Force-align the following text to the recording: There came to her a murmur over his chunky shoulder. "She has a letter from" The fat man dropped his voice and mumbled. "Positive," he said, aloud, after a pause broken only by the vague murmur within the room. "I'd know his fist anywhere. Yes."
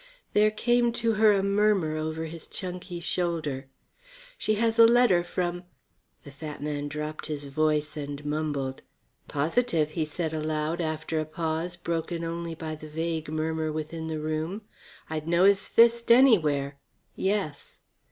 There 0.33 0.49
came 0.49 0.91
to 0.93 1.13
her 1.13 1.31
a 1.31 1.43
murmur 1.43 1.95
over 1.95 2.25
his 2.25 2.47
chunky 2.47 2.99
shoulder. 2.99 3.67
"She 4.35 4.55
has 4.55 4.79
a 4.79 4.87
letter 4.87 5.23
from" 5.23 5.65
The 6.23 6.31
fat 6.31 6.59
man 6.59 6.87
dropped 6.87 7.27
his 7.27 7.45
voice 7.49 7.95
and 7.95 8.25
mumbled. 8.25 8.81
"Positive," 9.27 9.91
he 9.91 10.05
said, 10.05 10.33
aloud, 10.33 10.81
after 10.81 11.19
a 11.19 11.25
pause 11.25 11.75
broken 11.75 12.23
only 12.23 12.55
by 12.55 12.73
the 12.73 12.89
vague 12.89 13.29
murmur 13.29 13.71
within 13.71 14.07
the 14.07 14.19
room. 14.19 14.63
"I'd 15.07 15.27
know 15.27 15.43
his 15.43 15.67
fist 15.67 16.11
anywhere. 16.11 16.77
Yes." 17.15 17.77